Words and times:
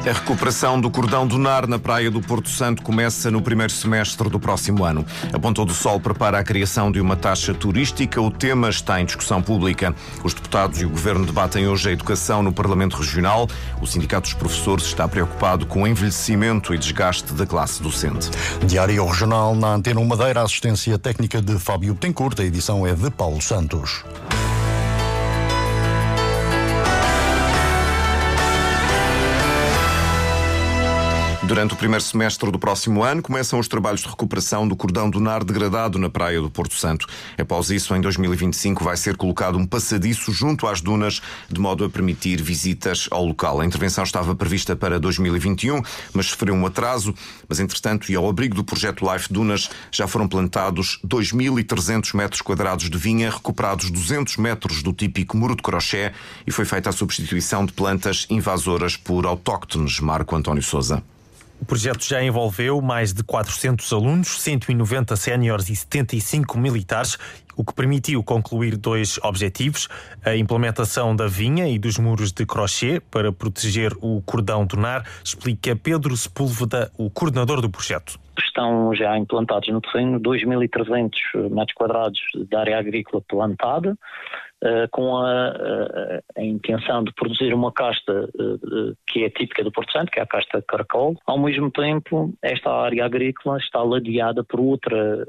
A 0.00 0.12
recuperação 0.12 0.80
do 0.80 0.90
cordão 0.90 1.26
do 1.26 1.36
Nar 1.36 1.66
na 1.66 1.78
praia 1.78 2.10
do 2.10 2.22
Porto 2.22 2.48
Santo 2.48 2.82
começa 2.82 3.30
no 3.30 3.42
primeiro 3.42 3.70
semestre 3.70 4.30
do 4.30 4.40
próximo 4.40 4.82
ano. 4.82 5.04
A 5.30 5.38
Ponta 5.38 5.62
do 5.62 5.74
Sol 5.74 6.00
prepara 6.00 6.38
a 6.38 6.42
criação 6.42 6.90
de 6.90 6.98
uma 6.98 7.16
taxa 7.16 7.52
turística. 7.52 8.20
O 8.20 8.30
tema 8.30 8.70
está 8.70 8.98
em 8.98 9.04
discussão 9.04 9.42
pública. 9.42 9.94
Os 10.24 10.32
deputados 10.32 10.80
e 10.80 10.86
o 10.86 10.88
governo 10.88 11.26
debatem 11.26 11.68
hoje 11.68 11.90
a 11.90 11.92
educação 11.92 12.42
no 12.42 12.50
Parlamento 12.50 12.96
Regional. 12.96 13.46
O 13.80 13.86
Sindicato 13.86 14.22
dos 14.22 14.34
Professores 14.34 14.86
está 14.86 15.06
preocupado 15.06 15.66
com 15.66 15.82
o 15.82 15.86
envelhecimento 15.86 16.74
e 16.74 16.78
desgaste 16.78 17.34
da 17.34 17.44
classe 17.44 17.82
docente. 17.82 18.30
Diário 18.66 19.04
Regional 19.04 19.54
na 19.54 19.74
Antena 19.74 20.00
1 20.00 20.04
Madeira, 20.06 20.40
assistência 20.42 20.98
técnica 20.98 21.42
de 21.42 21.58
Fábio 21.58 21.94
Tencourt. 21.94 22.40
A 22.40 22.44
edição 22.44 22.86
é 22.86 22.94
de 22.94 23.10
Paulo 23.10 23.42
Santos. 23.42 24.02
Durante 31.50 31.74
o 31.74 31.76
primeiro 31.76 32.04
semestre 32.04 32.48
do 32.48 32.60
próximo 32.60 33.02
ano, 33.02 33.20
começam 33.20 33.58
os 33.58 33.66
trabalhos 33.66 34.02
de 34.02 34.08
recuperação 34.08 34.68
do 34.68 34.76
cordão 34.76 35.10
do 35.10 35.18
nar 35.18 35.42
degradado 35.42 35.98
na 35.98 36.08
praia 36.08 36.40
do 36.40 36.48
Porto 36.48 36.74
Santo. 36.74 37.08
Após 37.36 37.70
isso, 37.70 37.92
em 37.92 38.00
2025, 38.00 38.84
vai 38.84 38.96
ser 38.96 39.16
colocado 39.16 39.58
um 39.58 39.66
passadiço 39.66 40.30
junto 40.30 40.68
às 40.68 40.80
dunas, 40.80 41.20
de 41.50 41.60
modo 41.60 41.84
a 41.84 41.90
permitir 41.90 42.40
visitas 42.40 43.08
ao 43.10 43.24
local. 43.24 43.60
A 43.60 43.66
intervenção 43.66 44.04
estava 44.04 44.32
prevista 44.32 44.76
para 44.76 45.00
2021, 45.00 45.82
mas 46.12 46.26
sofreu 46.26 46.54
um 46.54 46.64
atraso. 46.64 47.12
Mas, 47.48 47.58
entretanto, 47.58 48.12
e 48.12 48.14
ao 48.14 48.28
abrigo 48.28 48.54
do 48.54 48.62
projeto 48.62 49.04
Life 49.12 49.32
Dunas, 49.32 49.68
já 49.90 50.06
foram 50.06 50.28
plantados 50.28 51.00
2.300 51.04 52.14
metros 52.14 52.42
quadrados 52.42 52.88
de 52.88 52.96
vinha, 52.96 53.28
recuperados 53.28 53.90
200 53.90 54.36
metros 54.36 54.84
do 54.84 54.92
típico 54.92 55.36
muro 55.36 55.56
de 55.56 55.62
crochê 55.62 56.12
e 56.46 56.52
foi 56.52 56.64
feita 56.64 56.90
a 56.90 56.92
substituição 56.92 57.66
de 57.66 57.72
plantas 57.72 58.24
invasoras 58.30 58.96
por 58.96 59.26
autóctones. 59.26 59.98
Marco 59.98 60.36
António 60.36 60.62
Souza. 60.62 61.02
O 61.60 61.64
projeto 61.66 62.02
já 62.02 62.22
envolveu 62.22 62.80
mais 62.80 63.12
de 63.12 63.22
400 63.22 63.92
alunos, 63.92 64.40
190 64.40 65.14
séniores 65.14 65.68
e 65.68 65.76
75 65.76 66.58
militares, 66.58 67.18
o 67.54 67.62
que 67.62 67.74
permitiu 67.74 68.22
concluir 68.24 68.76
dois 68.76 69.18
objetivos: 69.22 69.86
a 70.24 70.34
implementação 70.34 71.14
da 71.14 71.26
vinha 71.26 71.68
e 71.68 71.78
dos 71.78 71.98
muros 71.98 72.32
de 72.32 72.46
crochê 72.46 72.98
para 72.98 73.30
proteger 73.30 73.92
o 74.00 74.22
cordão 74.22 74.64
do 74.64 74.76
nar, 74.76 75.04
explica 75.22 75.76
Pedro 75.76 76.16
Sepúlveda, 76.16 76.90
o 76.96 77.10
coordenador 77.10 77.60
do 77.60 77.68
projeto. 77.68 78.18
Estão 78.38 78.94
já 78.94 79.18
implantados 79.18 79.68
no 79.68 79.82
terreno 79.82 80.18
2.300 80.18 81.50
metros 81.50 81.74
quadrados 81.74 82.20
de 82.34 82.56
área 82.56 82.78
agrícola 82.78 83.22
plantada, 83.28 83.96
Uh, 84.62 84.86
com 84.90 85.16
a, 85.16 85.48
a, 85.48 86.20
a, 86.36 86.44
intenção 86.44 87.02
de 87.02 87.12
produzir 87.14 87.54
uma 87.54 87.72
casta 87.72 88.28
uh, 88.34 88.96
que 89.06 89.24
é 89.24 89.30
típica 89.30 89.64
do 89.64 89.72
Porto 89.72 89.90
Santo, 89.90 90.10
que 90.10 90.20
é 90.20 90.22
a 90.22 90.26
casta 90.26 90.62
caracol. 90.68 91.16
Ao 91.26 91.38
mesmo 91.38 91.70
tempo, 91.70 92.34
esta 92.42 92.70
área 92.70 93.06
agrícola 93.06 93.56
está 93.56 93.82
ladeada 93.82 94.44
por 94.44 94.60
outra, 94.60 95.26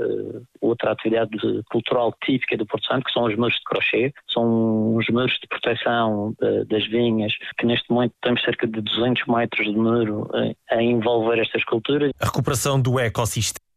outra 0.60 0.92
atividade 0.92 1.32
cultural 1.72 2.14
típica 2.24 2.58
do 2.58 2.66
Porto 2.66 2.86
Santo, 2.88 3.06
que 3.06 3.12
são 3.14 3.24
os 3.24 3.36
muros 3.38 3.56
de 3.56 3.64
crochê. 3.64 4.14
São 4.28 4.96
os 4.96 5.08
muros 5.08 5.32
de 5.32 5.48
proteção 5.48 6.36
das 6.68 6.86
vinhas, 6.88 7.34
que 7.58 7.66
neste 7.66 7.90
momento 7.90 8.14
temos 8.22 8.42
cerca 8.42 8.68
de 8.68 8.82
200 8.82 9.28
metros 9.28 9.66
de 9.66 9.78
muro 9.78 10.30
a 10.70 10.82
envolver 10.82 11.40
estas 11.40 11.64
culturas. 11.64 12.12
A 12.20 12.26
recuperação 12.26 12.82
do 12.82 13.00
ecossistema 13.00 13.71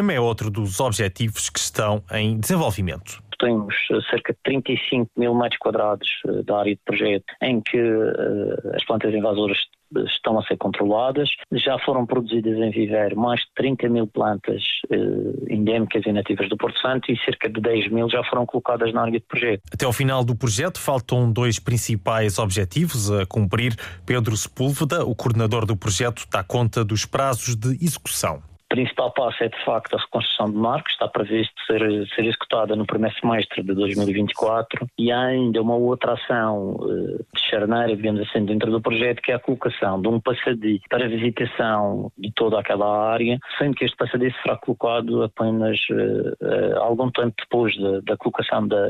tema 0.00 0.14
é 0.14 0.20
outro 0.20 0.50
dos 0.50 0.80
objetivos 0.80 1.50
que 1.50 1.58
estão 1.58 2.02
em 2.10 2.40
desenvolvimento. 2.40 3.22
Temos 3.38 3.74
eh, 3.90 4.00
cerca 4.08 4.32
de 4.32 4.38
35 4.44 5.10
mil 5.14 5.34
metros 5.34 5.58
quadrados 5.58 6.08
eh, 6.26 6.42
da 6.42 6.58
área 6.58 6.74
de 6.74 6.80
projeto 6.86 7.26
em 7.42 7.60
que 7.60 7.76
uh, 7.78 8.74
as 8.74 8.82
plantas 8.86 9.12
invasoras 9.14 9.58
estão 10.06 10.38
a 10.38 10.42
ser 10.44 10.56
controladas. 10.56 11.28
Já 11.52 11.78
foram 11.80 12.06
produzidas 12.06 12.56
em 12.56 12.70
viver 12.70 13.14
mais 13.14 13.40
de 13.40 13.48
30 13.56 13.88
mil 13.90 14.06
plantas 14.06 14.62
uh, 14.90 15.52
endémicas 15.52 16.02
e 16.06 16.12
nativas 16.12 16.48
do 16.48 16.56
Porto 16.56 16.80
Santo 16.80 17.12
e 17.12 17.18
cerca 17.18 17.50
de 17.50 17.60
10 17.60 17.90
mil 17.90 18.08
já 18.08 18.24
foram 18.24 18.46
colocadas 18.46 18.94
na 18.94 19.02
área 19.02 19.12
de 19.12 19.26
projeto. 19.26 19.62
Até 19.70 19.84
ao 19.84 19.92
final 19.92 20.24
do 20.24 20.34
projeto 20.34 20.80
faltam 20.80 21.30
dois 21.30 21.58
principais 21.58 22.38
objetivos 22.38 23.10
a 23.10 23.26
cumprir. 23.26 23.74
Pedro 24.06 24.34
Sepúlveda, 24.34 25.04
o 25.04 25.14
coordenador 25.14 25.66
do 25.66 25.76
projeto, 25.76 26.26
dá 26.30 26.42
conta 26.42 26.82
dos 26.82 27.04
prazos 27.04 27.54
de 27.54 27.72
execução 27.84 28.42
principal 28.70 29.10
passo 29.10 29.42
é, 29.42 29.48
de 29.48 29.64
facto, 29.64 29.96
a 29.96 30.00
reconstrução 30.00 30.50
de 30.50 30.56
mar, 30.56 30.82
que 30.82 30.90
está 30.90 31.08
previsto 31.08 31.52
ser, 31.66 31.80
ser 32.14 32.24
executada 32.24 32.76
no 32.76 32.86
primeiro 32.86 33.14
semestre 33.18 33.62
de 33.62 33.74
2024, 33.74 34.86
e 34.96 35.10
há 35.10 35.20
ainda 35.20 35.60
uma 35.60 35.74
outra 35.74 36.12
ação 36.12 36.76
uh, 36.76 37.26
de 37.34 37.40
charneira, 37.50 37.96
digamos 37.96 38.20
assim, 38.22 38.44
dentro 38.44 38.70
do 38.70 38.80
projeto, 38.80 39.20
que 39.20 39.32
é 39.32 39.34
a 39.34 39.40
colocação 39.40 40.00
de 40.00 40.08
um 40.08 40.20
passadiço 40.20 40.84
para 40.88 41.08
visitação 41.08 42.12
de 42.16 42.32
toda 42.32 42.60
aquela 42.60 43.10
área, 43.10 43.38
sendo 43.58 43.74
que 43.74 43.84
este 43.84 43.96
passadiço 43.96 44.36
será 44.40 44.56
colocado 44.56 45.24
apenas 45.24 45.76
uh, 45.90 46.46
uh, 46.46 46.78
algum 46.78 47.10
tempo 47.10 47.34
depois 47.38 47.74
de, 47.74 48.02
da 48.02 48.16
colocação 48.16 48.66
da, 48.68 48.86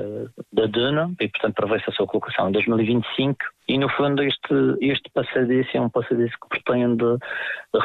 da 0.52 0.66
duna, 0.66 1.10
e, 1.18 1.26
portanto, 1.26 1.54
prevê-se 1.54 1.88
a 1.88 1.92
sua 1.92 2.06
colocação 2.06 2.50
em 2.50 2.52
2025, 2.52 3.38
e 3.70 3.78
no 3.78 3.88
fundo 3.88 4.20
este, 4.20 4.54
este 4.80 5.08
passadiço 5.14 5.70
é 5.74 5.80
um 5.80 5.88
passadiço 5.88 6.34
que 6.42 6.48
pretende 6.48 7.04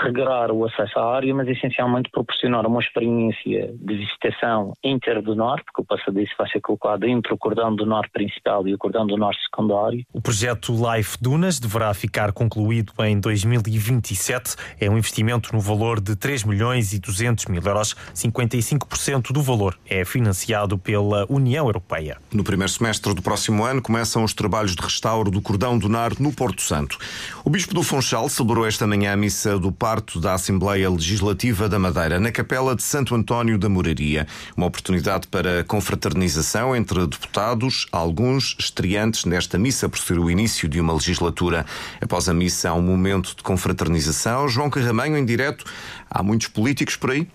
regrar 0.04 0.52
o 0.52 0.66
acesso 0.66 0.98
à 0.98 1.16
área, 1.16 1.32
mas 1.36 1.48
essencialmente 1.48 2.10
proporcionar 2.10 2.66
uma 2.66 2.80
experiência 2.80 3.72
de 3.72 3.96
visitação 3.96 4.74
inteira 4.84 5.22
do 5.22 5.36
norte, 5.36 5.64
porque 5.66 5.84
o 5.84 5.86
passadiço 5.86 6.34
vai 6.40 6.50
ser 6.50 6.60
colocado 6.62 7.04
entre 7.06 7.32
o 7.32 7.38
cordão 7.38 7.76
do 7.76 7.86
norte 7.86 8.10
principal 8.12 8.68
e 8.68 8.74
o 8.74 8.80
cordão 8.80 9.06
do 9.06 9.16
norte 9.16 9.40
secundário. 9.44 10.04
O 10.12 10.20
projeto 10.20 10.74
Life 10.74 11.18
Dunas 11.22 11.60
deverá 11.60 11.94
ficar 11.94 12.32
concluído 12.32 12.92
em 13.02 13.20
2027. 13.20 14.56
É 14.82 14.90
um 14.90 14.98
investimento 14.98 15.54
no 15.54 15.60
valor 15.60 16.02
de 16.02 16.16
3 16.16 16.46
milhões 16.46 16.94
e 16.94 17.00
200 17.00 17.46
mil 17.46 17.62
euros. 17.64 17.94
55% 18.16 19.32
do 19.32 19.42
valor 19.44 19.78
é 19.88 20.04
financiado 20.04 20.80
pela 20.80 21.32
União 21.32 21.68
Europeia. 21.68 22.18
No 22.34 22.44
primeiro 22.44 22.72
semestre 22.72 23.14
do 23.14 23.22
próximo 23.22 23.64
ano 23.64 23.84
começam 23.84 24.24
os 24.24 24.34
trabalhos 24.34 24.76
de 24.76 24.82
restauro 24.82 25.30
do 25.30 25.42
cordão 25.42 25.75
do 25.78 25.90
Nar, 25.90 26.14
no 26.20 26.32
Porto 26.32 26.62
Santo. 26.62 26.98
O 27.44 27.50
Bispo 27.50 27.74
do 27.74 27.84
Funchal 27.84 28.28
celebrou 28.30 28.66
esta 28.66 28.88
manhã 28.88 29.14
a 29.14 29.18
missa 29.18 29.58
do 29.60 29.72
parto 29.72 30.20
da 30.20 30.34
Assembleia 30.34 30.90
Legislativa 30.90 31.70
da 31.70 31.78
Madeira, 31.78 32.20
na 32.20 32.32
Capela 32.32 32.76
de 32.76 32.84
Santo 32.84 33.16
António 33.16 33.58
da 33.58 33.70
Moraria. 33.70 34.28
Uma 34.56 34.68
oportunidade 34.68 35.28
para 35.28 35.64
confraternização 35.64 36.76
entre 36.76 37.06
deputados, 37.08 37.88
alguns 37.92 38.56
estreantes 38.60 39.26
nesta 39.26 39.58
missa 39.58 39.90
por 39.90 40.00
ser 40.00 40.20
o 40.20 40.30
início 40.30 40.68
de 40.68 40.80
uma 40.80 40.94
legislatura. 40.94 41.66
Após 42.02 42.28
a 42.30 42.34
missa, 42.34 42.70
há 42.70 42.74
um 42.74 42.82
momento 42.82 43.36
de 43.36 43.44
confraternização. 43.44 44.48
João 44.48 44.70
Carramanho, 44.70 45.18
em 45.18 45.26
direto. 45.26 45.66
Há 46.10 46.24
muitos 46.24 46.48
políticos 46.48 46.96
por 46.96 47.12
aí? 47.12 47.28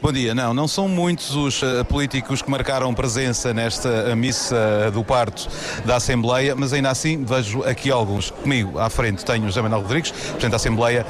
Bom 0.00 0.12
dia. 0.12 0.34
Não, 0.34 0.52
não 0.52 0.68
são 0.68 0.88
muitos 0.88 1.34
os 1.34 1.62
uh, 1.62 1.84
políticos 1.86 2.42
que 2.42 2.50
marcaram 2.50 2.92
presença 2.92 3.54
nesta 3.54 4.14
missa 4.14 4.90
do 4.92 5.02
parto 5.02 5.48
da 5.86 5.96
Assembleia, 5.96 6.54
mas 6.54 6.72
ainda 6.72 6.90
assim 6.90 7.24
vejo 7.24 7.62
aqui 7.64 7.90
alguns. 7.90 8.30
Comigo, 8.30 8.78
à 8.78 8.90
frente, 8.90 9.24
tenho 9.24 9.46
José 9.46 9.62
Manuel 9.62 9.80
Rodrigues, 9.80 10.10
Presidente 10.10 10.50
da 10.50 10.56
Assembleia. 10.56 11.06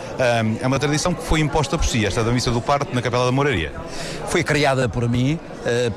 É 0.60 0.66
uma 0.66 0.78
tradição 0.78 1.12
que 1.12 1.22
foi 1.22 1.40
imposta 1.40 1.76
por 1.76 1.86
si, 1.86 2.06
esta 2.06 2.22
da 2.22 2.30
missa 2.30 2.50
do 2.50 2.60
parto 2.60 2.94
na 2.94 3.02
Capela 3.02 3.26
da 3.26 3.32
Moraria. 3.32 3.72
Foi 4.28 4.44
criada 4.44 4.88
por 4.88 5.08
mim 5.08 5.38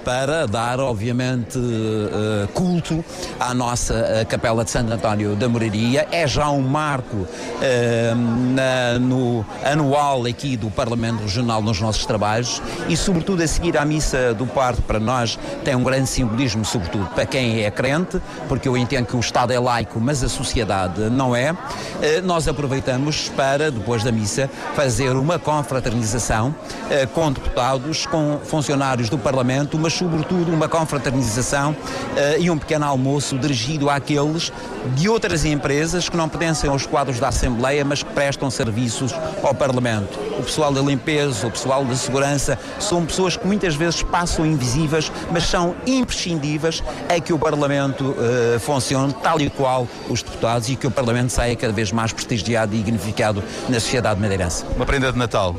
para 0.03 0.47
dar, 0.47 0.79
obviamente, 0.79 1.57
uh, 1.57 2.47
culto 2.53 3.03
à 3.39 3.53
nossa 3.53 4.25
Capela 4.27 4.63
de 4.63 4.71
Santo 4.71 4.91
António 4.91 5.35
da 5.35 5.47
Moraria. 5.47 6.07
É 6.11 6.27
já 6.27 6.49
um 6.49 6.61
marco 6.61 7.27
no 8.99 9.45
anual 9.63 10.25
aqui 10.25 10.57
do 10.57 10.69
Parlamento 10.69 11.21
Regional 11.21 11.61
nos 11.61 11.79
nossos 11.79 12.05
trabalhos 12.05 12.61
e, 12.87 12.97
sobretudo, 12.97 13.43
a 13.43 13.47
seguir 13.47 13.77
à 13.77 13.85
missa 13.85 14.33
do 14.33 14.45
parto, 14.45 14.81
para 14.81 14.99
nós, 14.99 15.37
tem 15.63 15.75
um 15.75 15.83
grande 15.83 16.09
simbolismo, 16.09 16.65
sobretudo 16.65 17.05
para 17.07 17.25
quem 17.25 17.63
é 17.63 17.71
crente, 17.71 18.21
porque 18.47 18.67
eu 18.67 18.77
entendo 18.77 19.05
que 19.05 19.15
o 19.15 19.19
Estado 19.19 19.51
é 19.53 19.59
laico, 19.59 19.99
mas 19.99 20.23
a 20.23 20.29
sociedade 20.29 21.01
não 21.09 21.35
é. 21.35 21.55
Eh, 22.01 22.21
nós 22.21 22.47
aproveitamos 22.47 23.29
para, 23.29 23.71
depois 23.71 24.03
da 24.03 24.11
missa, 24.11 24.49
fazer 24.75 25.11
uma 25.11 25.37
confraternização 25.37 26.53
eh, 26.89 27.05
com 27.05 27.31
deputados, 27.31 28.05
com 28.05 28.39
funcionários 28.43 29.09
do 29.09 29.17
Parlamento 29.17 29.58
Parlamento, 29.59 29.77
mas 29.77 29.93
sobretudo 29.93 30.51
uma 30.51 30.67
confraternização 30.69 31.71
uh, 31.71 32.39
e 32.39 32.49
um 32.49 32.57
pequeno 32.57 32.85
almoço 32.85 33.37
dirigido 33.37 33.89
àqueles 33.89 34.51
de 34.95 35.09
outras 35.09 35.43
empresas 35.43 36.07
que 36.07 36.15
não 36.15 36.29
pertencem 36.29 36.69
aos 36.69 36.85
quadros 36.85 37.19
da 37.19 37.27
Assembleia, 37.27 37.83
mas 37.83 38.01
que 38.01 38.13
prestam 38.13 38.49
serviços 38.49 39.13
ao 39.43 39.53
Parlamento. 39.53 40.17
O 40.37 40.43
pessoal 40.43 40.71
da 40.71 40.81
limpeza, 40.81 41.47
o 41.47 41.51
pessoal 41.51 41.83
da 41.83 41.95
segurança, 41.95 42.57
são 42.79 43.05
pessoas 43.05 43.35
que 43.35 43.45
muitas 43.45 43.75
vezes 43.75 44.01
passam 44.01 44.45
invisíveis, 44.45 45.11
mas 45.31 45.43
são 45.43 45.75
imprescindíveis 45.85 46.81
a 47.09 47.19
que 47.19 47.33
o 47.33 47.39
Parlamento 47.39 48.11
uh, 48.11 48.59
funcione 48.59 49.13
tal 49.21 49.39
e 49.41 49.49
qual 49.49 49.87
os 50.09 50.23
deputados 50.23 50.69
e 50.69 50.75
que 50.75 50.87
o 50.87 50.91
Parlamento 50.91 51.31
saia 51.31 51.55
cada 51.55 51.73
vez 51.73 51.91
mais 51.91 52.13
prestigiado 52.13 52.73
e 52.73 52.77
dignificado 52.77 53.43
na 53.67 53.79
sociedade 53.79 54.21
madeirense. 54.21 54.63
Uma 54.75 54.85
prenda 54.85 55.11
de 55.11 55.17
Natal. 55.17 55.55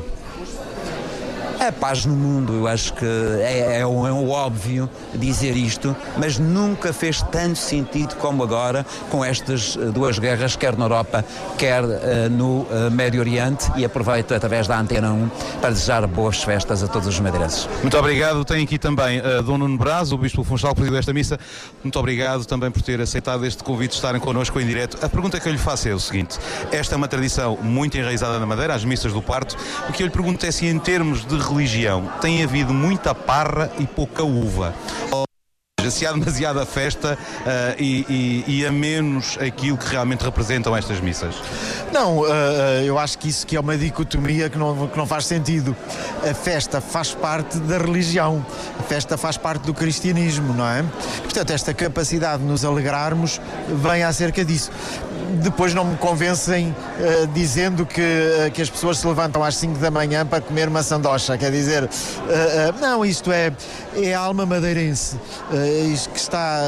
A 1.61 1.71
paz 1.71 2.07
no 2.07 2.15
mundo, 2.15 2.55
eu 2.55 2.67
acho 2.67 2.91
que 2.93 3.05
é, 3.05 3.81
é, 3.81 3.85
um, 3.85 4.07
é 4.07 4.11
um 4.11 4.31
óbvio 4.31 4.89
dizer 5.13 5.55
isto, 5.55 5.95
mas 6.17 6.39
nunca 6.39 6.91
fez 6.91 7.21
tanto 7.21 7.59
sentido 7.59 8.15
como 8.15 8.41
agora 8.41 8.83
com 9.11 9.23
estas 9.23 9.77
eh, 9.79 9.91
duas 9.91 10.17
guerras, 10.17 10.55
quer 10.55 10.75
na 10.75 10.85
Europa, 10.85 11.23
quer 11.59 11.83
uh, 11.83 11.87
no 12.31 12.61
uh, 12.61 12.89
Médio 12.91 13.19
Oriente. 13.19 13.71
E 13.75 13.85
aproveito 13.85 14.33
através 14.33 14.65
da 14.65 14.79
Antena 14.79 15.11
1 15.11 15.29
para 15.61 15.69
desejar 15.69 16.07
boas 16.07 16.41
festas 16.41 16.81
a 16.81 16.87
todos 16.87 17.07
os 17.07 17.19
madeirenses. 17.19 17.69
Muito 17.81 17.95
obrigado. 17.95 18.43
Tem 18.43 18.63
aqui 18.63 18.79
também 18.79 19.19
uh, 19.19 19.43
Dom 19.43 19.59
Nuno 19.59 19.77
Braz, 19.77 20.11
o 20.11 20.17
Bispo 20.17 20.43
Funchal, 20.43 20.73
presidiu 20.73 20.97
esta 20.97 21.13
missa. 21.13 21.39
Muito 21.83 21.99
obrigado 21.99 22.43
também 22.43 22.71
por 22.71 22.81
ter 22.81 22.99
aceitado 22.99 23.45
este 23.45 23.63
convite 23.63 23.91
de 23.91 23.97
estarem 23.97 24.19
connosco 24.19 24.59
em 24.59 24.65
direto. 24.65 24.97
A 25.05 25.07
pergunta 25.07 25.39
que 25.39 25.47
eu 25.47 25.51
lhe 25.51 25.59
faço 25.59 25.87
é 25.87 25.93
o 25.93 25.99
seguinte: 25.99 26.39
esta 26.71 26.95
é 26.95 26.97
uma 26.97 27.07
tradição 27.07 27.55
muito 27.61 27.99
enraizada 27.99 28.39
na 28.39 28.47
Madeira, 28.47 28.73
as 28.73 28.83
missas 28.83 29.13
do 29.13 29.21
parto. 29.21 29.55
O 29.87 29.93
que 29.93 30.01
eu 30.01 30.07
lhe 30.07 30.11
pergunto 30.11 30.43
é 30.43 30.51
se, 30.51 30.65
em 30.65 30.79
termos 30.79 31.23
de 31.23 31.50
religião 31.51 32.09
tem 32.21 32.43
havido 32.43 32.73
muita 32.73 33.13
parra 33.13 33.71
e 33.77 33.85
pouca 33.85 34.23
uva. 34.23 34.73
Se 35.89 36.05
há 36.05 36.11
demasiada 36.11 36.63
festa 36.63 37.17
uh, 37.17 37.81
e, 37.81 38.05
e, 38.07 38.59
e, 38.59 38.65
a 38.65 38.71
menos 38.71 39.35
aquilo 39.39 39.75
que 39.77 39.87
realmente 39.87 40.23
representam 40.23 40.77
estas 40.77 40.99
missas? 40.99 41.33
Não, 41.91 42.19
uh, 42.19 42.25
eu 42.85 42.99
acho 42.99 43.17
que 43.17 43.27
isso 43.27 43.47
que 43.47 43.55
é 43.55 43.59
uma 43.59 43.75
dicotomia 43.75 44.47
que 44.47 44.59
não, 44.59 44.87
que 44.87 44.97
não 44.97 45.07
faz 45.07 45.25
sentido. 45.25 45.75
A 46.29 46.33
festa 46.33 46.79
faz 46.79 47.13
parte 47.13 47.57
da 47.59 47.77
religião, 47.77 48.45
a 48.79 48.83
festa 48.83 49.17
faz 49.17 49.37
parte 49.37 49.63
do 49.63 49.73
cristianismo, 49.73 50.53
não 50.53 50.67
é? 50.67 50.83
Portanto, 51.23 51.51
esta 51.51 51.73
capacidade 51.73 52.43
de 52.43 52.47
nos 52.47 52.63
alegrarmos 52.63 53.41
vem 53.67 54.03
acerca 54.03 54.45
disso 54.45 54.71
depois 55.31 55.73
não 55.73 55.85
me 55.85 55.97
convencem 55.97 56.69
uh, 56.69 57.27
dizendo 57.27 57.85
que, 57.85 58.01
uh, 58.01 58.51
que 58.51 58.61
as 58.61 58.69
pessoas 58.69 58.97
se 58.97 59.07
levantam 59.07 59.43
às 59.43 59.55
5 59.55 59.79
da 59.79 59.89
manhã 59.89 60.25
para 60.25 60.41
comer 60.41 60.67
uma 60.67 60.83
sandocha. 60.83 61.37
Quer 61.37 61.51
dizer, 61.51 61.83
uh, 61.83 61.89
não, 62.79 63.05
isto 63.05 63.31
é, 63.31 63.51
é 63.95 64.13
a 64.13 64.19
alma 64.19 64.45
madeirense. 64.45 65.17
que 66.13 66.19
está. 66.19 66.59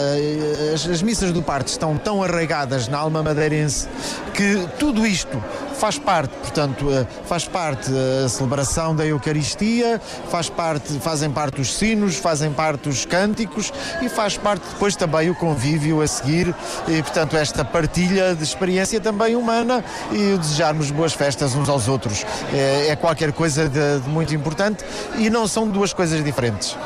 As, 0.74 0.88
as, 0.88 1.02
missas 1.02 1.32
do 1.32 1.42
parto 1.42 1.68
estão 1.68 1.98
tão 1.98 2.24
arraigadas 2.24 2.88
na 2.88 2.98
alma 2.98 3.22
madeirense 3.22 3.88
que 4.34 4.68
tudo 4.80 5.06
isto 5.06 5.42
faz 5.84 6.00
parte, 6.00 6.34
portanto, 6.38 6.86
faz 7.26 7.46
parte 7.46 7.92
a 8.24 8.30
celebração 8.30 8.96
da 8.96 9.06
Eucaristia, 9.06 10.00
faz 10.30 10.50
parte, 10.50 10.94
fazem 11.00 11.30
parte 11.30 11.60
os 11.60 11.74
sinos, 11.74 12.16
fazem 12.16 12.54
parte 12.54 12.88
os 12.88 13.04
cânticos 13.04 13.74
e 14.02 14.08
faz 14.08 14.38
parte 14.38 14.66
depois 14.70 14.96
também 14.96 15.30
o 15.30 15.36
convívio 15.36 16.02
a 16.02 16.08
seguir 16.08 16.56
e, 16.88 17.02
portanto, 17.02 17.36
esta 17.36 17.66
partilha 17.66 18.34
de 18.34 18.42
experiência 18.46 18.98
também 19.02 19.36
humana 19.36 19.84
e 20.10 20.38
desejarmos 20.38 20.90
boas 20.90 21.12
festas 21.12 21.54
uns 21.54 21.68
aos 21.68 21.90
outros. 21.90 22.26
É, 22.54 22.88
é 22.92 22.96
qualquer 22.96 23.34
coisa 23.34 23.68
de, 23.68 24.00
de 24.00 24.08
muito 24.08 24.34
importante 24.34 24.86
e 25.18 25.30
não 25.30 25.46
são 25.50 25.68
duas 25.68 25.92
coisas 25.92 26.24
diferentes. 26.24 26.78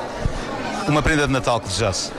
Uma 0.88 1.04
prenda 1.04 1.28
de 1.28 1.34
Natal 1.34 1.60
que 1.60 1.68
desejasse? 1.68 2.12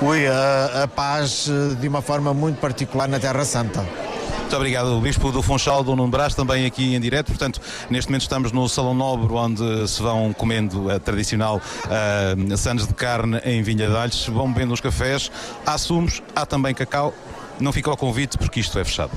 Ui, 0.00 0.26
a, 0.26 0.84
a 0.84 0.88
paz 0.88 1.50
eh, 1.50 1.74
de 1.74 1.86
uma 1.86 2.00
forma 2.00 2.32
muito 2.32 2.58
particular 2.60 3.08
na 3.08 3.18
Terra 3.20 3.44
Santa. 3.44 4.05
Muito 4.46 4.54
obrigado, 4.58 5.00
Bispo 5.00 5.32
do 5.32 5.42
Funchal, 5.42 5.82
do 5.82 5.96
Nuno 5.96 6.08
Brás, 6.08 6.32
também 6.32 6.66
aqui 6.66 6.94
em 6.94 7.00
direto. 7.00 7.26
Portanto, 7.26 7.60
neste 7.90 8.08
momento 8.08 8.22
estamos 8.22 8.52
no 8.52 8.68
Salão 8.68 8.94
Nobre, 8.94 9.34
onde 9.34 9.88
se 9.88 10.00
vão 10.00 10.32
comendo 10.32 10.88
a 10.88 11.00
tradicional 11.00 11.56
uh, 11.56 12.56
sandes 12.56 12.86
de 12.86 12.94
carne 12.94 13.40
em 13.44 13.60
vinha 13.60 13.88
de 13.88 13.96
alhos, 13.96 14.24
vão 14.28 14.52
bebendo 14.52 14.72
os 14.72 14.80
cafés, 14.80 15.32
há 15.66 15.76
sumos, 15.76 16.22
há 16.32 16.46
também 16.46 16.72
cacau. 16.72 17.12
Não 17.58 17.72
fica 17.72 17.90
ao 17.90 17.96
convite 17.96 18.38
porque 18.38 18.60
isto 18.60 18.78
é 18.78 18.84
fechado. 18.84 19.10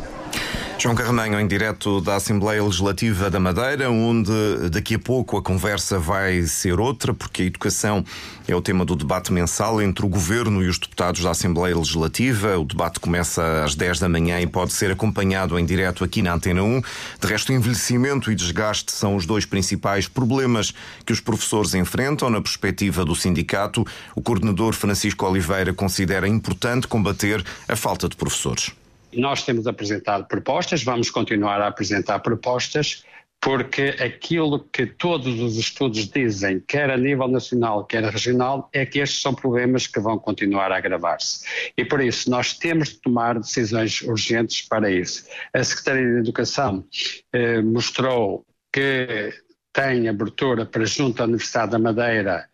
João 0.81 0.95
Carremanho, 0.95 1.37
em 1.37 1.45
direto 1.45 1.99
da 1.99 2.15
Assembleia 2.15 2.63
Legislativa 2.63 3.29
da 3.29 3.37
Madeira, 3.37 3.91
onde 3.91 4.31
daqui 4.71 4.95
a 4.95 4.99
pouco 4.99 5.35
a 5.35 5.41
conversa 5.41 5.99
vai 5.99 6.43
ser 6.43 6.79
outra, 6.79 7.13
porque 7.13 7.41
a 7.41 7.45
educação 7.45 8.01
é 8.47 8.55
o 8.55 8.61
tema 8.61 8.85
do 8.85 8.95
debate 8.95 9.33
mensal 9.33 9.81
entre 9.81 10.05
o 10.05 10.07
Governo 10.07 10.63
e 10.63 10.69
os 10.69 10.79
deputados 10.79 11.21
da 11.21 11.31
Assembleia 11.31 11.75
Legislativa. 11.75 12.57
O 12.57 12.63
debate 12.63 12.97
começa 13.01 13.65
às 13.65 13.75
10 13.75 13.99
da 13.99 14.07
manhã 14.07 14.39
e 14.39 14.47
pode 14.47 14.71
ser 14.71 14.89
acompanhado 14.89 15.59
em 15.59 15.65
direto 15.65 16.01
aqui 16.01 16.21
na 16.21 16.33
Antena 16.33 16.63
1. 16.63 16.81
De 17.19 17.27
resto, 17.27 17.51
envelhecimento 17.51 18.31
e 18.31 18.35
desgaste 18.35 18.93
são 18.93 19.17
os 19.17 19.25
dois 19.25 19.43
principais 19.43 20.07
problemas 20.07 20.73
que 21.05 21.11
os 21.11 21.19
professores 21.19 21.73
enfrentam. 21.73 22.29
Na 22.29 22.39
perspectiva 22.39 23.03
do 23.03 23.17
sindicato, 23.17 23.85
o 24.15 24.21
coordenador 24.21 24.71
Francisco 24.71 25.25
Oliveira 25.25 25.73
considera 25.73 26.25
importante 26.25 26.87
combater 26.87 27.43
a 27.67 27.75
falta 27.75 28.07
de 28.07 28.15
professores. 28.15 28.71
Nós 29.13 29.43
temos 29.43 29.67
apresentado 29.67 30.27
propostas, 30.27 30.83
vamos 30.83 31.09
continuar 31.09 31.61
a 31.61 31.67
apresentar 31.67 32.19
propostas, 32.19 33.03
porque 33.41 33.95
aquilo 33.99 34.59
que 34.59 34.85
todos 34.85 35.39
os 35.39 35.57
estudos 35.57 36.09
dizem, 36.09 36.59
quer 36.59 36.89
a 36.89 36.97
nível 36.97 37.27
nacional, 37.27 37.85
quer 37.85 38.03
regional, 38.03 38.69
é 38.73 38.85
que 38.85 38.99
estes 38.99 39.21
são 39.21 39.33
problemas 39.33 39.87
que 39.87 39.99
vão 39.99 40.19
continuar 40.19 40.71
a 40.71 40.77
agravar-se. 40.77 41.45
E 41.77 41.85
por 41.85 42.01
isso 42.01 42.29
nós 42.29 42.53
temos 42.53 42.89
de 42.89 43.01
tomar 43.01 43.39
decisões 43.39 44.01
urgentes 44.01 44.67
para 44.67 44.91
isso. 44.91 45.25
A 45.53 45.63
Secretaria 45.63 46.05
de 46.05 46.19
Educação 46.19 46.85
eh, 47.31 47.61
mostrou 47.61 48.45
que 48.73 49.33
tem 49.71 50.09
abertura 50.09 50.65
para 50.65 50.85
junto 50.85 51.21
à 51.21 51.25
Universidade 51.25 51.71
da 51.71 51.79
Madeira 51.79 52.48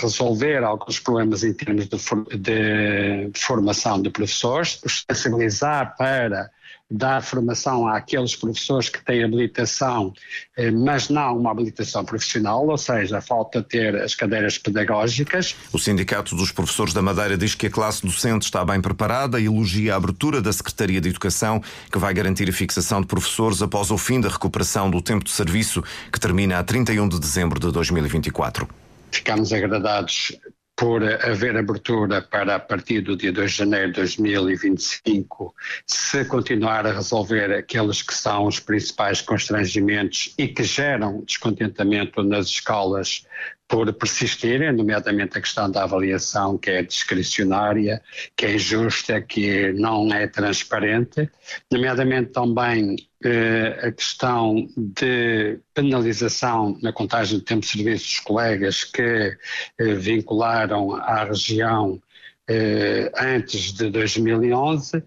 resolver 0.00 0.64
alguns 0.64 0.98
problemas 0.98 1.44
em 1.44 1.52
termos 1.52 1.86
de, 1.86 1.98
de 2.38 3.38
formação 3.38 4.00
de 4.00 4.08
professores, 4.08 4.80
sensibilizar 5.10 5.94
para 5.96 6.50
dar 6.92 7.22
formação 7.22 7.88
àqueles 7.88 8.36
professores 8.36 8.88
que 8.88 9.02
têm 9.02 9.24
habilitação, 9.24 10.12
eh, 10.56 10.70
mas 10.70 11.08
não 11.08 11.38
uma 11.38 11.50
habilitação 11.50 12.04
profissional, 12.04 12.66
ou 12.66 12.76
seja, 12.76 13.20
falta 13.20 13.62
ter 13.62 13.96
as 13.96 14.14
cadeiras 14.14 14.58
pedagógicas. 14.58 15.56
O 15.72 15.78
Sindicato 15.78 16.36
dos 16.36 16.52
Professores 16.52 16.92
da 16.92 17.00
Madeira 17.00 17.36
diz 17.36 17.54
que 17.54 17.66
a 17.66 17.70
classe 17.70 18.04
docente 18.04 18.44
está 18.44 18.64
bem 18.64 18.80
preparada 18.80 19.40
e 19.40 19.46
elogia 19.46 19.94
a 19.94 19.96
abertura 19.96 20.42
da 20.42 20.52
Secretaria 20.52 21.00
de 21.00 21.08
Educação, 21.08 21.62
que 21.90 21.98
vai 21.98 22.12
garantir 22.12 22.48
a 22.48 22.52
fixação 22.52 23.00
de 23.00 23.06
professores 23.06 23.62
após 23.62 23.90
o 23.90 23.96
fim 23.96 24.20
da 24.20 24.28
recuperação 24.28 24.90
do 24.90 25.00
tempo 25.00 25.24
de 25.24 25.30
serviço, 25.30 25.82
que 26.12 26.20
termina 26.20 26.58
a 26.58 26.62
31 26.62 27.08
de 27.08 27.18
dezembro 27.18 27.58
de 27.58 27.72
2024 27.72 28.81
ficamos 29.12 29.52
agradados 29.52 30.36
por 30.74 31.04
haver 31.04 31.56
abertura 31.56 32.22
para 32.22 32.56
a 32.56 32.58
partir 32.58 33.02
do 33.02 33.16
dia 33.16 33.30
2 33.30 33.50
de 33.50 33.56
janeiro 33.58 33.92
de 33.92 34.00
2025 34.00 35.54
se 35.86 36.24
continuar 36.24 36.86
a 36.86 36.92
resolver 36.92 37.52
aqueles 37.52 38.02
que 38.02 38.14
são 38.14 38.46
os 38.46 38.58
principais 38.58 39.20
constrangimentos 39.20 40.34
e 40.38 40.48
que 40.48 40.64
geram 40.64 41.22
descontentamento 41.24 42.22
nas 42.22 42.46
escolas 42.46 43.24
por 43.72 43.90
persistirem, 43.94 44.70
nomeadamente 44.70 45.38
a 45.38 45.40
questão 45.40 45.70
da 45.70 45.84
avaliação 45.84 46.58
que 46.58 46.70
é 46.70 46.82
discricionária, 46.82 48.02
que 48.36 48.44
é 48.44 48.54
injusta, 48.56 49.18
que 49.22 49.72
não 49.72 50.12
é 50.12 50.26
transparente, 50.26 51.30
nomeadamente 51.70 52.32
também 52.32 52.96
eh, 53.24 53.80
a 53.82 53.90
questão 53.90 54.68
de 54.76 55.58
penalização 55.72 56.78
na 56.82 56.92
contagem 56.92 57.38
de 57.38 57.46
tempo 57.46 57.62
de 57.62 57.68
serviço 57.68 58.04
dos 58.04 58.20
colegas 58.20 58.84
que 58.84 59.38
eh, 59.78 59.94
vincularam 59.94 60.94
à 60.94 61.24
região 61.24 61.98
eh, 62.46 63.10
antes 63.16 63.72
de 63.72 63.88
2011 63.88 65.02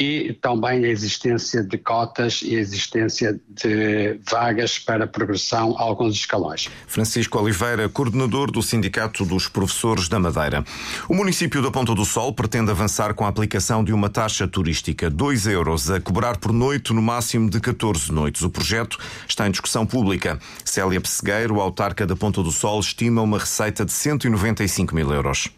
e 0.00 0.32
também 0.32 0.82
a 0.82 0.88
existência 0.88 1.62
de 1.62 1.76
cotas 1.76 2.40
e 2.42 2.56
a 2.56 2.58
existência 2.58 3.38
de 3.46 4.18
vagas 4.30 4.78
para 4.78 5.06
progressão 5.06 5.76
a 5.76 5.82
alguns 5.82 6.14
escalões. 6.14 6.70
Francisco 6.86 7.38
Oliveira, 7.38 7.86
coordenador 7.86 8.50
do 8.50 8.62
Sindicato 8.62 9.26
dos 9.26 9.46
Professores 9.46 10.08
da 10.08 10.18
Madeira. 10.18 10.64
O 11.06 11.14
município 11.14 11.60
da 11.60 11.70
Ponta 11.70 11.94
do 11.94 12.06
Sol 12.06 12.32
pretende 12.32 12.70
avançar 12.70 13.12
com 13.12 13.26
a 13.26 13.28
aplicação 13.28 13.84
de 13.84 13.92
uma 13.92 14.08
taxa 14.08 14.48
turística, 14.48 15.10
2 15.10 15.46
euros, 15.48 15.90
a 15.90 16.00
cobrar 16.00 16.38
por 16.38 16.50
noite 16.50 16.94
no 16.94 17.02
máximo 17.02 17.50
de 17.50 17.60
14 17.60 18.10
noites. 18.10 18.40
O 18.40 18.48
projeto 18.48 18.98
está 19.28 19.46
em 19.46 19.50
discussão 19.50 19.84
pública. 19.84 20.38
Célia 20.64 21.00
Pessegueiro, 21.00 21.60
autarca 21.60 22.06
da 22.06 22.16
Ponta 22.16 22.42
do 22.42 22.50
Sol, 22.50 22.80
estima 22.80 23.20
uma 23.20 23.38
receita 23.38 23.84
de 23.84 23.92
195 23.92 24.94
mil 24.94 25.12
euros 25.12 25.50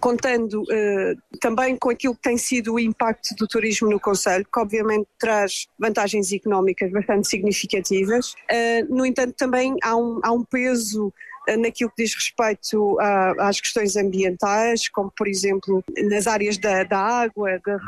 contando 0.00 0.62
uh, 0.62 1.38
também 1.40 1.76
com 1.76 1.90
aquilo 1.90 2.14
que 2.14 2.22
tem 2.22 2.36
sido 2.36 2.74
o 2.74 2.80
impacto 2.80 3.34
do 3.36 3.46
turismo 3.46 3.88
no 3.88 4.00
Conselho, 4.00 4.44
que 4.44 4.60
obviamente 4.60 5.06
traz 5.18 5.66
vantagens 5.78 6.32
económicas 6.32 6.90
bastante 6.90 7.28
significativas. 7.28 8.32
Uh, 8.50 8.94
no 8.94 9.06
entanto, 9.06 9.34
também 9.36 9.76
há 9.82 9.96
um, 9.96 10.20
há 10.22 10.32
um 10.32 10.42
peso 10.42 11.12
naquilo 11.56 11.90
que 11.90 12.04
diz 12.04 12.14
respeito 12.14 12.98
às 13.38 13.60
questões 13.60 13.96
ambientais, 13.96 14.88
como 14.88 15.12
por 15.16 15.28
exemplo 15.28 15.82
nas 16.08 16.26
áreas 16.26 16.58
da, 16.58 16.84
da 16.84 16.98
água, 16.98 17.60
da, 17.64 17.78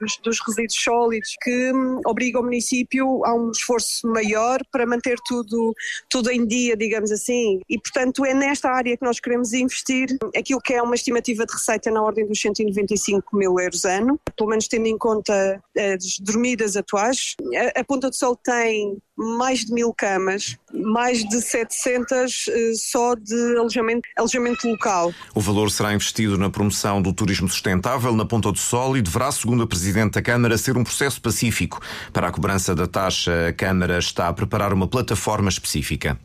dos, 0.00 0.16
dos, 0.22 0.40
resíduos 0.46 0.74
sólidos, 0.74 1.36
que 1.42 1.72
hum, 1.72 2.00
obriga 2.06 2.40
o 2.40 2.42
município 2.42 3.24
a 3.24 3.34
um 3.34 3.50
esforço 3.50 4.06
maior 4.08 4.60
para 4.70 4.86
manter 4.86 5.16
tudo, 5.26 5.74
tudo 6.08 6.30
em 6.30 6.46
dia, 6.46 6.76
digamos 6.76 7.10
assim. 7.10 7.60
E 7.68 7.78
portanto 7.78 8.24
é 8.24 8.34
nesta 8.34 8.70
área 8.70 8.96
que 8.96 9.04
nós 9.04 9.20
queremos 9.20 9.52
investir 9.52 10.16
aquilo 10.36 10.60
que 10.60 10.74
é 10.74 10.82
uma 10.82 10.94
estimativa 10.94 11.46
de 11.46 11.52
receita 11.52 11.90
na 11.90 12.02
ordem 12.02 12.26
dos 12.26 12.40
195 12.40 13.36
mil 13.36 13.58
euros 13.58 13.84
ano, 13.84 14.20
pelo 14.36 14.50
menos 14.50 14.68
tendo 14.68 14.86
em 14.86 14.98
conta 14.98 15.62
as 15.76 16.18
dormidas 16.20 16.76
atuais. 16.76 17.34
A, 17.76 17.80
a 17.80 17.84
Ponta 17.84 18.10
do 18.10 18.16
Sol 18.16 18.36
tem 18.36 18.98
mais 19.16 19.64
de 19.64 19.72
mil 19.72 19.92
camas, 19.94 20.56
mais 20.72 21.24
de 21.24 21.40
700 21.40 22.48
eh, 22.48 22.72
só 22.74 23.14
de 23.14 23.56
alojamento, 23.56 24.08
alojamento 24.16 24.68
local. 24.68 25.12
O 25.34 25.40
valor 25.40 25.70
será 25.70 25.94
investido 25.94 26.36
na 26.36 26.50
promoção 26.50 27.00
do 27.00 27.12
turismo 27.12 27.48
sustentável 27.48 28.14
na 28.14 28.26
Ponta 28.26 28.52
do 28.52 28.58
Sol 28.58 28.96
e 28.96 29.02
deverá, 29.02 29.32
segundo 29.32 29.62
a 29.62 29.66
Presidente 29.66 30.14
da 30.14 30.22
Câmara, 30.22 30.58
ser 30.58 30.76
um 30.76 30.84
processo 30.84 31.20
pacífico. 31.20 31.80
Para 32.12 32.28
a 32.28 32.30
cobrança 32.30 32.74
da 32.74 32.86
taxa, 32.86 33.48
a 33.48 33.52
Câmara 33.52 33.98
está 33.98 34.28
a 34.28 34.32
preparar 34.32 34.72
uma 34.72 34.86
plataforma 34.86 35.48
específica 35.48 36.18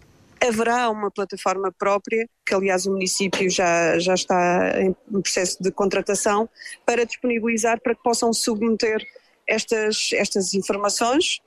haverá 0.44 0.90
uma 0.90 1.12
plataforma 1.12 1.72
própria, 1.72 2.28
que 2.44 2.54
aliás 2.54 2.88
o 2.88 2.92
município 2.92 3.48
já, 3.48 4.00
já 4.00 4.16
está 4.16 4.82
em 4.82 4.92
processo 5.22 5.62
de 5.62 5.72
contratação, 5.72 6.50
para 6.84 7.06
disponibilizar 7.06 7.80
para 7.80 7.94
que 7.94 8.02
possam 8.02 8.34
submeter 8.34 9.06
estas, 9.48 10.10
estas 10.14 10.54
informações 10.54 11.42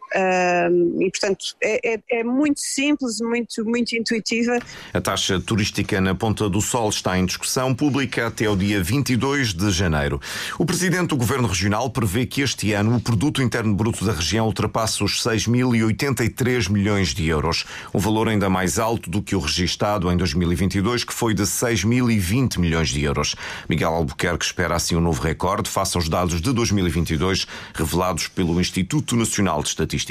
e, 1.01 1.11
portanto, 1.11 1.57
é, 1.61 1.95
é, 1.95 2.01
é, 2.11 2.25
muito 2.25 2.61
simples, 2.61 3.21
muito, 3.21 3.65
muito 3.65 3.97
intuitiva. 3.97 4.59
A 4.93 5.01
taxa 5.01 5.41
turística 5.41 6.01
na 6.01 6.15
Ponta 6.15 6.49
do 6.49 6.61
Sol 6.61 6.89
está 6.89 7.19
em 7.19 7.27
discussão 7.27 7.75
pública 7.75 8.29
até 8.29 8.49
o 8.49 8.55
dia 8.55 8.83
22 8.83 9.53
de 9.53 9.71
janeiro. 9.71 10.21
O 10.59 10.65
presidente 10.65 11.09
do 11.09 11.17
Governo 11.17 11.49
Regional 11.49 11.91
prevê 11.91 12.27
que 12.27 12.43
este 12.43 12.73
ano 12.73 12.97
o 12.97 13.01
produto 13.01 13.43
interno 13.43 13.75
bruto 13.75 14.05
da 14.05 14.13
região 14.13 14.47
ultrapasse 14.47 15.03
os 15.03 15.21
6.083 15.23 16.71
milhões 16.71 17.09
de 17.09 17.27
euros, 17.27 17.65
um 17.93 17.99
valor 17.99 18.29
ainda 18.29 18.49
mais 18.49 18.79
alto 18.79 19.11
do 19.11 19.21
que 19.21 19.35
o 19.35 19.41
registado 19.41 20.11
em 20.13 20.17
2022, 20.17 21.03
que 21.03 21.13
foi 21.13 21.35
de 21.35 21.43
6.020 21.43 22.59
milhões 22.59 22.91
de 22.91 23.03
euros. 23.03 23.35
Miguel 23.69 23.93
Albuquerque 23.93 24.45
espera 24.45 24.77
assim 24.77 24.95
um 24.95 25.01
novo 25.01 25.21
recorde 25.21 25.69
face 25.69 25.97
aos 25.97 26.09
dados 26.09 26.41
de 26.41 26.53
2022 26.53 27.47
revelados 27.75 28.29
pelo 28.29 28.61
Instituto 28.61 29.17
Nacional 29.17 29.61
de 29.63 29.71
Estatística. 29.71 30.04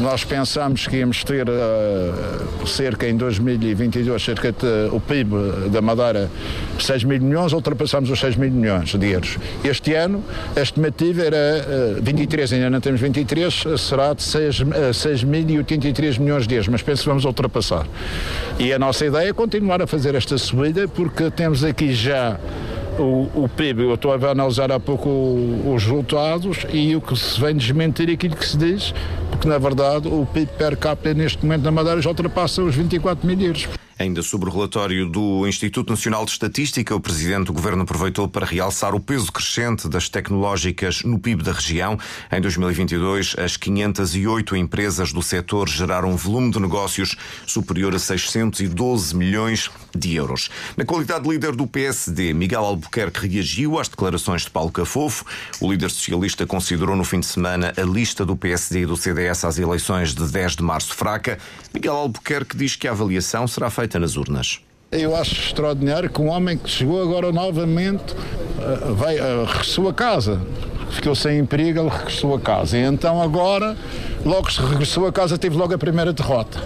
Nós 0.00 0.24
pensamos 0.24 0.86
que 0.86 0.96
íamos 0.96 1.24
ter 1.24 1.48
uh, 1.48 2.66
cerca 2.66 3.08
em 3.08 3.16
2022, 3.16 4.22
cerca 4.22 4.52
de, 4.52 4.90
o 4.92 5.00
PIB 5.00 5.70
da 5.70 5.80
Madeira 5.80 6.30
6 6.78 7.04
mil 7.04 7.20
milhões, 7.20 7.52
ultrapassamos 7.52 8.10
os 8.10 8.18
6 8.18 8.36
mil 8.36 8.50
milhões 8.50 8.94
de 8.94 9.06
euros. 9.10 9.38
Este 9.64 9.94
ano 9.94 10.22
a 10.54 10.60
estimativa 10.60 11.22
era 11.22 11.96
uh, 11.98 12.02
23, 12.02 12.52
ainda 12.52 12.68
não 12.68 12.80
temos 12.80 13.00
23, 13.00 13.64
será 13.78 14.12
de 14.12 14.22
6, 14.22 14.60
uh, 14.60 14.64
6.083 14.90 16.18
milhões 16.18 16.46
de 16.46 16.54
euros, 16.56 16.68
mas 16.68 16.82
penso 16.82 17.04
que 17.04 17.08
vamos 17.08 17.24
ultrapassar. 17.24 17.86
E 18.58 18.72
a 18.72 18.78
nossa 18.78 19.06
ideia 19.06 19.30
é 19.30 19.32
continuar 19.32 19.80
a 19.80 19.86
fazer 19.86 20.14
esta 20.14 20.36
subida 20.36 20.86
porque 20.88 21.30
temos 21.30 21.64
aqui 21.64 21.94
já 21.94 22.38
o, 22.98 23.44
o 23.44 23.48
PIB, 23.48 23.82
eu 23.82 23.94
estou 23.94 24.12
a 24.12 24.30
analisar 24.30 24.70
há 24.72 24.80
pouco 24.80 25.08
os 25.08 25.82
resultados 25.82 26.66
e 26.72 26.94
o 26.96 27.00
que 27.00 27.16
se 27.16 27.40
vem 27.40 27.56
desmentir 27.56 28.10
aquilo 28.10 28.36
que 28.36 28.46
se 28.46 28.56
diz, 28.56 28.94
porque 29.30 29.48
na 29.48 29.58
verdade 29.58 30.08
o 30.08 30.26
PIB 30.26 30.50
per 30.58 30.76
capita 30.76 31.14
neste 31.14 31.44
momento 31.44 31.62
na 31.62 31.70
Madeira 31.70 32.00
já 32.00 32.10
ultrapassa 32.10 32.62
os 32.62 32.74
24 32.74 33.26
mil 33.26 33.40
euros. 33.40 33.68
Ainda 33.98 34.22
sobre 34.22 34.50
o 34.50 34.52
relatório 34.52 35.08
do 35.08 35.48
Instituto 35.48 35.88
Nacional 35.88 36.26
de 36.26 36.32
Estatística, 36.32 36.94
o 36.94 37.00
Presidente 37.00 37.46
do 37.46 37.54
Governo 37.54 37.82
aproveitou 37.82 38.28
para 38.28 38.44
realçar 38.44 38.94
o 38.94 39.00
peso 39.00 39.32
crescente 39.32 39.88
das 39.88 40.06
tecnológicas 40.06 41.02
no 41.02 41.18
PIB 41.18 41.42
da 41.42 41.52
região. 41.52 41.98
Em 42.30 42.38
2022, 42.38 43.36
as 43.38 43.56
508 43.56 44.54
empresas 44.54 45.14
do 45.14 45.22
setor 45.22 45.66
geraram 45.66 46.10
um 46.10 46.16
volume 46.16 46.50
de 46.50 46.60
negócios 46.60 47.16
superior 47.46 47.94
a 47.94 47.98
612 47.98 49.16
milhões 49.16 49.70
de 49.94 50.14
euros. 50.14 50.50
Na 50.76 50.84
qualidade 50.84 51.24
de 51.24 51.30
líder 51.30 51.56
do 51.56 51.66
PSD, 51.66 52.34
Miguel 52.34 52.66
Albuquerque 52.66 53.26
reagiu 53.26 53.78
às 53.78 53.88
declarações 53.88 54.42
de 54.42 54.50
Paulo 54.50 54.70
Cafofo. 54.70 55.24
O 55.58 55.72
líder 55.72 55.90
socialista 55.90 56.46
considerou 56.46 56.94
no 56.94 57.04
fim 57.04 57.20
de 57.20 57.26
semana 57.26 57.72
a 57.74 57.82
lista 57.82 58.26
do 58.26 58.36
PSD 58.36 58.82
e 58.82 58.86
do 58.86 58.94
CDS 58.94 59.46
às 59.46 59.58
eleições 59.58 60.14
de 60.14 60.30
10 60.30 60.56
de 60.56 60.62
março 60.62 60.94
fraca. 60.94 61.38
Miguel 61.72 61.94
Albuquerque 61.94 62.54
diz 62.58 62.76
que 62.76 62.86
a 62.86 62.90
avaliação 62.90 63.48
será 63.48 63.70
feita 63.70 63.85
feita 63.86 64.00
nas 64.00 64.16
urnas. 64.16 64.60
Eu 64.90 65.16
acho 65.16 65.32
extraordinário 65.32 66.10
que 66.10 66.20
um 66.20 66.28
homem 66.28 66.58
que 66.58 66.68
chegou 66.68 67.02
agora 67.02 67.32
novamente 67.32 68.14
uh, 68.14 68.94
vai, 68.94 69.18
uh, 69.18 69.44
regressou 69.44 69.88
a 69.88 69.94
casa. 69.94 70.40
Ficou 70.90 71.14
sem 71.14 71.38
emprego, 71.38 71.80
ele 71.80 71.88
regressou 71.88 72.34
a 72.34 72.40
casa. 72.40 72.76
E 72.76 72.80
então 72.80 73.22
agora, 73.22 73.76
logo 74.24 74.48
que 74.48 74.60
regressou 74.60 75.06
a 75.06 75.12
casa, 75.12 75.38
teve 75.38 75.56
logo 75.56 75.74
a 75.74 75.78
primeira 75.78 76.12
derrota. 76.12 76.60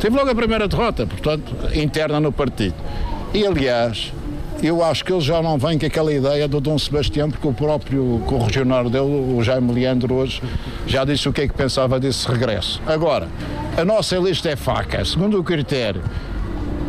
Teve 0.00 0.16
logo 0.16 0.30
a 0.30 0.34
primeira 0.34 0.68
derrota, 0.68 1.06
portanto, 1.06 1.52
interna 1.74 2.20
no 2.20 2.30
partido. 2.30 2.74
E 3.34 3.44
aliás, 3.44 4.12
eu 4.62 4.82
acho 4.82 5.04
que 5.04 5.12
ele 5.12 5.20
já 5.20 5.40
não 5.40 5.56
vem 5.56 5.78
com 5.78 5.86
aquela 5.86 6.12
ideia 6.12 6.48
do 6.48 6.60
Dom 6.60 6.78
Sebastião, 6.78 7.30
porque 7.30 7.46
o 7.46 7.52
próprio 7.52 8.20
corregionário 8.26 8.90
dele, 8.90 9.04
o 9.04 9.42
Jaime 9.42 9.72
Leandro, 9.72 10.14
hoje 10.14 10.42
já 10.86 11.04
disse 11.04 11.28
o 11.28 11.32
que 11.32 11.42
é 11.42 11.48
que 11.48 11.54
pensava 11.54 12.00
desse 12.00 12.26
regresso. 12.28 12.80
Agora, 12.86 13.28
a 13.76 13.84
nossa 13.84 14.16
lista 14.16 14.48
é 14.48 14.56
faca, 14.56 15.04
segundo 15.04 15.38
o 15.38 15.44
critério 15.44 16.02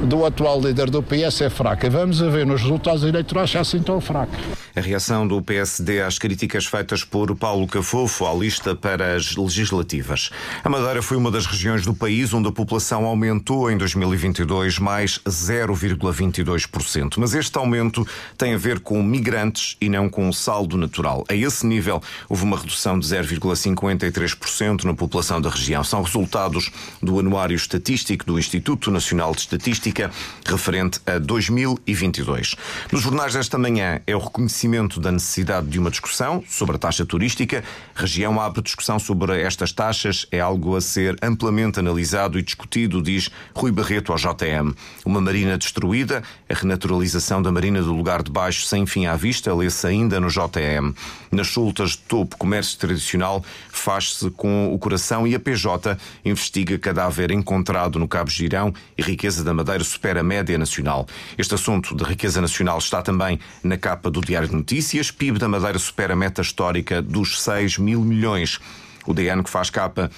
do 0.03 0.25
atual 0.25 0.61
líder 0.61 0.89
do 0.89 1.03
PS 1.03 1.41
é 1.41 1.49
fraca. 1.49 1.89
Vamos 1.89 2.19
ver 2.19 2.45
nos 2.45 2.61
resultados 2.61 3.03
eleitorais 3.03 3.51
se 3.51 3.57
é 3.57 3.59
assim 3.59 3.79
tão 3.79 3.99
fraca. 3.99 4.58
A 4.75 4.81
reação 4.81 5.27
do 5.27 5.41
PSD 5.41 6.01
às 6.01 6.19
críticas 6.19 6.67
feitas 6.67 7.03
por 7.03 7.35
Paulo 7.35 7.65
Cafofo 7.65 8.27
à 8.27 8.33
lista 8.33 8.75
para 8.75 9.15
as 9.15 9.35
legislativas. 9.35 10.29
A 10.63 10.69
Madeira 10.69 11.01
foi 11.01 11.17
uma 11.17 11.31
das 11.31 11.47
regiões 11.47 11.83
do 11.83 11.93
país 11.93 12.31
onde 12.33 12.47
a 12.47 12.51
população 12.51 13.05
aumentou 13.05 13.71
em 13.71 13.77
2022 13.77 14.77
mais 14.77 15.19
0,22%. 15.27 17.15
Mas 17.17 17.33
este 17.33 17.57
aumento 17.57 18.07
tem 18.37 18.53
a 18.53 18.57
ver 18.57 18.79
com 18.79 19.01
migrantes 19.01 19.75
e 19.81 19.89
não 19.89 20.07
com 20.07 20.29
o 20.29 20.33
saldo 20.33 20.77
natural. 20.77 21.25
A 21.27 21.33
esse 21.33 21.65
nível, 21.65 21.99
houve 22.27 22.43
uma 22.43 22.57
redução 22.57 22.99
de 22.99 23.07
0,53% 23.07 24.83
na 24.83 24.93
população 24.93 25.41
da 25.41 25.49
região. 25.49 25.83
São 25.83 26.03
resultados 26.03 26.69
do 27.01 27.19
Anuário 27.19 27.55
Estatístico 27.55 28.23
do 28.23 28.37
Instituto 28.37 28.91
Nacional 28.91 29.33
de 29.33 29.41
Estatística 29.41 30.11
referente 30.45 30.99
a 31.07 31.17
2022. 31.17 32.55
Nos 32.91 33.01
jornais 33.01 33.33
desta 33.33 33.57
manhã 33.57 33.99
é 34.05 34.15
o 34.15 34.19
reconhecimento 34.19 34.58
reconhecimento 34.59 34.99
da 34.99 35.11
necessidade 35.11 35.67
de 35.67 35.79
uma 35.79 35.89
discussão 35.89 36.43
sobre 36.47 36.75
a 36.75 36.79
taxa 36.79 37.05
turística. 37.05 37.63
Região 37.95 38.39
abre 38.41 38.61
discussão 38.61 38.99
sobre 38.99 39.41
estas 39.41 39.71
taxas. 39.71 40.25
É 40.31 40.39
algo 40.39 40.75
a 40.75 40.81
ser 40.81 41.15
amplamente 41.21 41.79
analisado 41.79 42.37
e 42.37 42.41
discutido, 42.41 43.01
diz 43.01 43.29
Rui 43.55 43.71
Barreto 43.71 44.11
ao 44.11 44.17
JM. 44.17 44.73
Uma 45.05 45.21
marina 45.21 45.57
destruída, 45.57 46.23
a 46.49 46.53
renaturalização 46.53 47.41
da 47.41 47.51
marina 47.51 47.81
do 47.81 47.93
lugar 47.93 48.21
de 48.21 48.31
baixo 48.31 48.65
sem 48.65 48.85
fim 48.85 49.05
à 49.05 49.15
vista, 49.15 49.53
lê-se 49.53 49.87
ainda 49.87 50.19
no 50.19 50.27
JM. 50.27 50.93
Nas 51.31 51.47
sultas 51.47 51.91
de 51.91 51.99
topo, 51.99 52.37
comércio 52.37 52.77
tradicional 52.77 53.43
faz-se 53.69 54.29
com 54.31 54.73
o 54.73 54.79
coração 54.79 55.25
e 55.25 55.35
a 55.35 55.39
PJ 55.39 55.97
investiga 56.25 56.77
cadáver 56.77 57.31
encontrado 57.31 57.99
no 57.99 58.07
Cabo 58.07 58.29
Girão 58.29 58.73
e 58.97 59.01
riqueza 59.01 59.43
da 59.43 59.53
madeira 59.53 59.83
supera 59.83 60.19
a 60.19 60.23
média 60.23 60.57
nacional. 60.57 61.07
Este 61.37 61.53
assunto 61.53 61.95
de 61.95 62.03
riqueza 62.03 62.41
nacional 62.41 62.77
está 62.77 63.01
também 63.01 63.39
na 63.63 63.77
capa 63.77 64.09
do 64.09 64.21
Diário 64.21 64.48
Notícias. 64.51 65.11
PIB 65.11 65.37
da 65.37 65.47
Madeira 65.47 65.79
supera 65.79 66.13
a 66.13 66.15
meta 66.15 66.41
histórica 66.41 67.01
dos 67.01 67.41
6 67.41 67.77
mil 67.77 68.01
milhões. 68.01 68.59
O 69.05 69.13
DN 69.13 69.43
que 69.43 69.49
faz 69.49 69.69
capa 69.69 70.11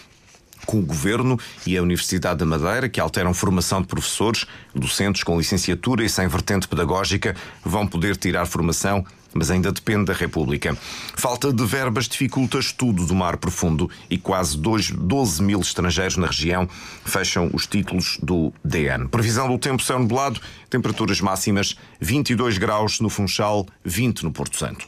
com 0.65 0.80
o 0.80 0.86
Governo 0.86 1.39
e 1.65 1.77
a 1.77 1.82
Universidade 1.82 2.39
da 2.39 2.46
Madeira, 2.46 2.89
que 2.89 3.00
alteram 3.00 3.34
formação 3.34 3.82
de 3.82 3.88
professores, 3.88 4.46
docentes 4.74 5.24
com 5.24 5.38
licenciatura 5.38 6.03
e 6.03 6.10
sem 6.10 6.27
vertente 6.27 6.68
pedagógica, 6.68 7.36
vão 7.63 7.88
poder 7.88 8.15
tirar 8.18 8.46
formação 8.46 9.06
mas 9.34 9.50
ainda 9.50 9.72
depende 9.72 10.06
da 10.06 10.13
República. 10.13 10.77
Falta 11.15 11.51
de 11.53 11.65
verbas 11.65 12.08
dificulta 12.08 12.60
estudo 12.60 13.06
do 13.06 13.15
mar 13.15 13.38
profundo 13.38 13.89
e 14.10 14.18
quase 14.18 14.58
12 14.58 15.41
mil 15.41 15.60
estrangeiros 15.60 16.18
na 16.18 16.27
região 16.27 16.68
fecham 17.06 17.50
os 17.53 17.65
títulos 17.65 18.18
do 18.22 18.53
DN. 18.63 19.08
Previsão 19.08 19.48
do 19.48 19.58
tempo 19.58 19.82
céu 19.82 20.00
nublado, 20.00 20.39
temperaturas 20.70 21.22
máximas 21.22 21.75
22 22.00 22.58
graus 22.58 23.00
no 23.00 23.10
Funchal, 23.10 23.65
20 23.84 24.24
no 24.24 24.32
Porto 24.32 24.58
Santo. 24.58 24.86